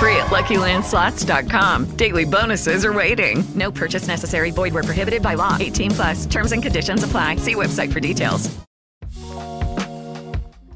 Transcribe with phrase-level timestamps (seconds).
[0.00, 1.96] Play for free at LuckyLandSlots.com.
[1.96, 3.44] Daily bonuses are waiting.
[3.54, 4.50] No purchase necessary.
[4.50, 5.56] Void were prohibited by law.
[5.60, 6.26] 18 plus.
[6.26, 7.36] Terms and conditions apply.
[7.36, 8.48] See website for details.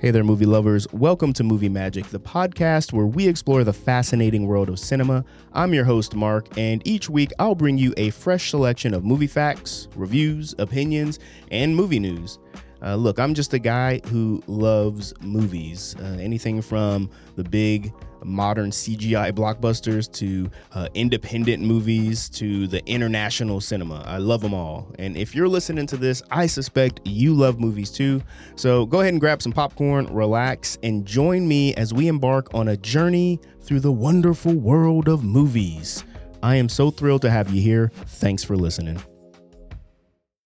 [0.00, 0.86] Hey there, movie lovers.
[0.92, 5.24] Welcome to Movie Magic, the podcast where we explore the fascinating world of cinema.
[5.54, 9.26] I'm your host, Mark, and each week I'll bring you a fresh selection of movie
[9.26, 12.38] facts, reviews, opinions, and movie news.
[12.82, 15.96] Uh, look, I'm just a guy who loves movies.
[15.98, 17.90] Uh, anything from the big
[18.24, 24.02] modern CGI blockbusters to uh, independent movies to the international cinema.
[24.06, 24.92] I love them all.
[24.98, 28.22] And if you're listening to this, I suspect you love movies too.
[28.56, 32.68] So go ahead and grab some popcorn, relax, and join me as we embark on
[32.68, 36.04] a journey through the wonderful world of movies.
[36.42, 37.90] I am so thrilled to have you here.
[38.06, 39.02] Thanks for listening.